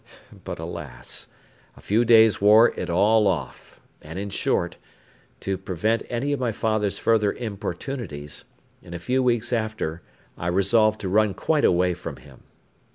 But 0.45 0.57
alas! 0.57 1.27
a 1.77 1.79
few 1.79 2.05
days 2.05 2.41
wore 2.41 2.69
it 2.71 2.89
all 2.89 3.27
off; 3.27 3.79
and, 4.01 4.17
in 4.17 4.31
short, 4.31 4.77
to 5.41 5.59
prevent 5.59 6.01
any 6.09 6.33
of 6.33 6.39
my 6.39 6.51
father's 6.51 6.97
further 6.97 7.31
importunities, 7.33 8.45
in 8.81 8.95
a 8.95 8.97
few 8.97 9.21
weeks 9.21 9.53
after 9.53 10.01
I 10.39 10.47
resolved 10.47 11.01
to 11.01 11.07
run 11.07 11.35
quite 11.35 11.65
away 11.65 11.93
from 11.93 12.15
him. 12.15 12.41